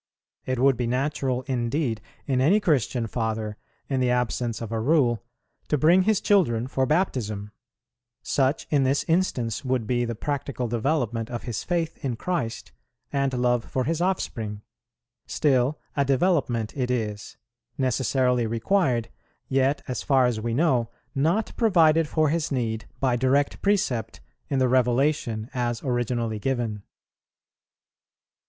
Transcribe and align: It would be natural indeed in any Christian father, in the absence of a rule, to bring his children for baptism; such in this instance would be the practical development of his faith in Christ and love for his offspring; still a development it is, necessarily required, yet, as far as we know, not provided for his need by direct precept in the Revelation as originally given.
It 0.47 0.57
would 0.57 0.77
be 0.77 0.87
natural 0.87 1.43
indeed 1.43 2.01
in 2.25 2.41
any 2.41 2.59
Christian 2.59 3.05
father, 3.05 3.55
in 3.87 3.99
the 3.99 4.09
absence 4.09 4.59
of 4.59 4.71
a 4.71 4.79
rule, 4.79 5.23
to 5.67 5.77
bring 5.77 6.01
his 6.01 6.19
children 6.19 6.65
for 6.65 6.87
baptism; 6.87 7.51
such 8.23 8.65
in 8.71 8.81
this 8.83 9.03
instance 9.03 9.63
would 9.63 9.85
be 9.85 10.03
the 10.03 10.15
practical 10.15 10.67
development 10.67 11.29
of 11.29 11.43
his 11.43 11.63
faith 11.63 12.03
in 12.03 12.15
Christ 12.15 12.71
and 13.13 13.31
love 13.31 13.63
for 13.63 13.83
his 13.83 14.01
offspring; 14.01 14.63
still 15.27 15.79
a 15.95 16.03
development 16.03 16.75
it 16.75 16.89
is, 16.89 17.37
necessarily 17.77 18.47
required, 18.47 19.09
yet, 19.49 19.83
as 19.87 20.01
far 20.01 20.25
as 20.25 20.41
we 20.41 20.55
know, 20.55 20.89
not 21.13 21.53
provided 21.57 22.07
for 22.07 22.29
his 22.29 22.51
need 22.51 22.85
by 22.99 23.15
direct 23.15 23.61
precept 23.61 24.19
in 24.49 24.57
the 24.57 24.67
Revelation 24.67 25.47
as 25.53 25.83
originally 25.83 26.39
given. 26.39 26.81